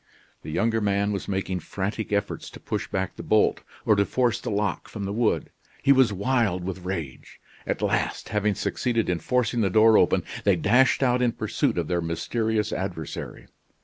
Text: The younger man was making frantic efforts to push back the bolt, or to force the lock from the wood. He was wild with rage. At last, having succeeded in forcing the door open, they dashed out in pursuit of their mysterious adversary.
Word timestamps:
The 0.41 0.49
younger 0.49 0.81
man 0.81 1.11
was 1.11 1.27
making 1.27 1.59
frantic 1.59 2.11
efforts 2.11 2.49
to 2.49 2.59
push 2.59 2.87
back 2.87 3.15
the 3.17 3.21
bolt, 3.21 3.61
or 3.85 3.95
to 3.95 4.03
force 4.03 4.41
the 4.41 4.49
lock 4.49 4.87
from 4.89 5.03
the 5.05 5.13
wood. 5.13 5.51
He 5.83 5.91
was 5.91 6.11
wild 6.11 6.63
with 6.63 6.85
rage. 6.85 7.39
At 7.67 7.83
last, 7.83 8.29
having 8.29 8.55
succeeded 8.55 9.09
in 9.11 9.19
forcing 9.19 9.61
the 9.61 9.69
door 9.69 9.99
open, 9.99 10.23
they 10.43 10.55
dashed 10.55 11.03
out 11.03 11.21
in 11.21 11.33
pursuit 11.33 11.77
of 11.77 11.87
their 11.87 12.01
mysterious 12.01 12.73
adversary. 12.73 13.45